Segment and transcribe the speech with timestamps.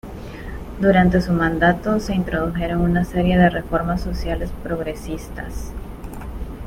[0.79, 5.73] Durante su mandato, se introdujeron una serie de reformas sociales progresistas.